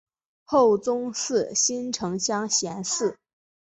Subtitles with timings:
[0.45, 3.19] 后崇祀新城乡贤祠。